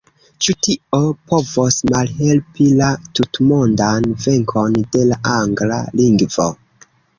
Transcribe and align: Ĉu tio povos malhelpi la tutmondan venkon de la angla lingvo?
Ĉu 0.43 0.53
tio 0.67 0.99
povos 1.33 1.77
malhelpi 1.91 2.71
la 2.79 2.89
tutmondan 3.21 4.09
venkon 4.25 4.81
de 4.97 5.07
la 5.13 5.21
angla 5.37 5.81
lingvo? 6.03 6.51